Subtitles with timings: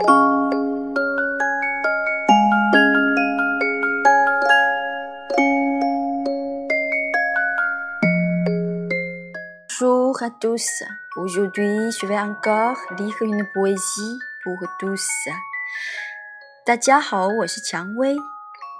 [0.00, 0.14] Bonjour
[10.22, 10.84] à tous.
[11.16, 15.04] Aujourd'hui, je vais encore lire une poésie pour tous.
[16.64, 18.14] 大家好，我是蔷薇。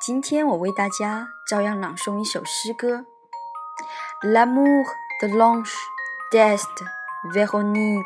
[0.00, 3.06] 今天我为大家照样朗诵一首诗歌。
[4.22, 4.84] L'amour
[5.22, 5.72] de l'ange
[6.30, 6.84] d'Est,
[7.32, 8.04] Véronique.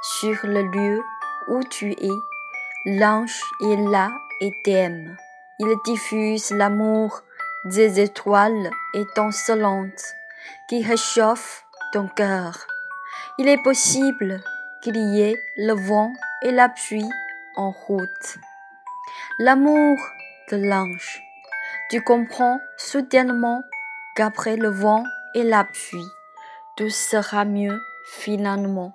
[0.00, 1.02] Sur le lieu
[1.48, 2.18] où tu es,
[2.84, 5.16] l'ange est là et t'aime.
[5.58, 7.22] Il diffuse l'amour
[7.64, 10.14] des étoiles étincelantes
[10.68, 12.66] qui réchauffent ton cœur.
[13.38, 14.40] Il est possible
[14.82, 17.08] qu'il y ait le vent et la pluie
[17.56, 18.38] en route.
[19.38, 19.98] L'amour
[20.50, 21.22] de l'ange.
[21.90, 23.62] Tu comprends soudainement
[24.14, 26.10] qu'après le vent et la pluie,
[26.76, 27.80] tout sera mieux
[28.12, 28.94] finalement.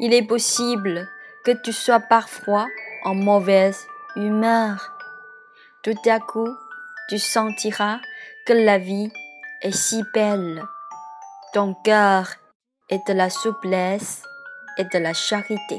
[0.00, 1.08] Il est possible
[1.44, 2.66] que tu sois parfois
[3.04, 3.86] en mauvaise
[4.16, 4.92] humeur.
[5.82, 6.56] Tout à coup,
[7.08, 8.00] tu sentiras
[8.46, 9.10] que la vie
[9.62, 10.62] est si belle.
[11.52, 12.28] Ton cœur
[12.88, 14.22] est de la souplesse
[14.78, 15.78] et de la charité.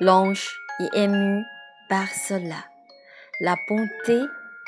[0.00, 1.42] L'ange est ému
[1.88, 2.64] par cela.
[3.40, 4.20] La bonté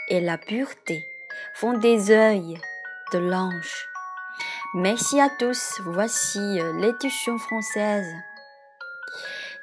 [0.09, 1.05] et la pureté
[1.55, 2.61] font des yeux
[3.13, 3.87] de l'ange.
[4.75, 5.81] Merci à tous.
[5.85, 8.13] Voici l'édition française.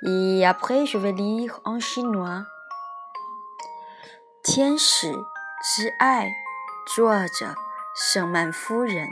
[0.03, 2.45] Et après, je vais lire en chinois.
[4.43, 6.31] 天使之爱，
[6.95, 7.55] 作者
[7.95, 9.07] 圣曼夫人。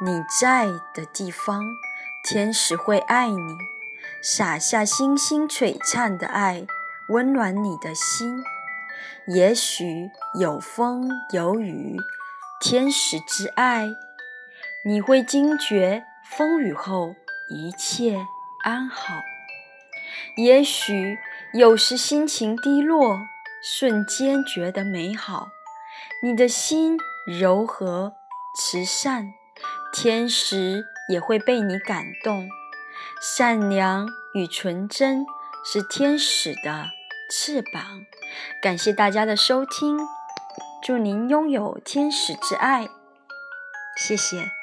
[0.00, 1.64] 你在的地方，
[2.22, 3.56] 天使会爱你，
[4.22, 6.66] 洒下星星璀璨的爱，
[7.08, 8.44] 温暖你的心。
[9.26, 11.96] 也许有风有雨，
[12.60, 13.88] 天使之爱，
[14.84, 17.16] 你会惊觉风雨后
[17.48, 18.26] 一切
[18.62, 19.14] 安好。
[20.36, 21.18] 也许
[21.52, 23.18] 有时心情低落，
[23.62, 25.48] 瞬间觉得美好，
[26.22, 28.14] 你的心柔和
[28.58, 29.34] 慈善。
[29.94, 32.48] 天使也会被你感动，
[33.20, 35.26] 善良与纯真
[35.64, 36.86] 是天使的
[37.30, 37.84] 翅膀。
[38.62, 39.98] 感谢大家的收听，
[40.82, 42.88] 祝您拥有天使之爱，
[43.98, 44.61] 谢谢。